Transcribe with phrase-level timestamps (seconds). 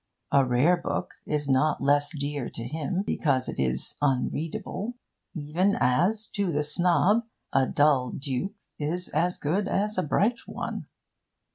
[0.31, 4.95] A rare book is not less dear to him because it is unreadable,
[5.35, 10.87] even as to the snob a dull duke is as good as a bright one.